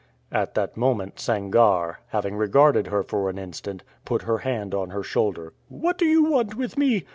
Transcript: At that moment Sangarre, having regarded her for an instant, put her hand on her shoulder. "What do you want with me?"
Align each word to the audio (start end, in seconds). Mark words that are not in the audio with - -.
At 0.31 0.55
that 0.55 0.75
moment 0.75 1.17
Sangarre, 1.19 1.97
having 2.07 2.35
regarded 2.35 2.87
her 2.87 3.03
for 3.03 3.29
an 3.29 3.37
instant, 3.37 3.83
put 4.03 4.23
her 4.23 4.39
hand 4.39 4.73
on 4.73 4.89
her 4.89 5.03
shoulder. 5.03 5.53
"What 5.69 5.99
do 5.99 6.05
you 6.05 6.23
want 6.23 6.55
with 6.55 6.75
me?" 6.75 7.05